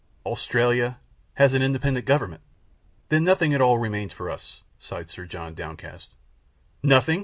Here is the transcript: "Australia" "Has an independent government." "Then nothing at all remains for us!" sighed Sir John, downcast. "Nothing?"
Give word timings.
"Australia" 0.25 0.97
"Has 1.35 1.53
an 1.53 1.61
independent 1.61 2.07
government." 2.07 2.41
"Then 3.09 3.23
nothing 3.23 3.53
at 3.53 3.61
all 3.61 3.77
remains 3.77 4.11
for 4.13 4.31
us!" 4.31 4.63
sighed 4.79 5.09
Sir 5.11 5.27
John, 5.27 5.53
downcast. 5.53 6.09
"Nothing?" 6.81 7.19